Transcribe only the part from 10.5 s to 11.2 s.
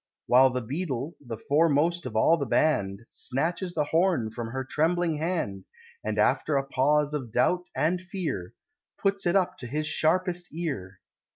ear.